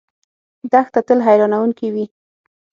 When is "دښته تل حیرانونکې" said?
0.71-1.87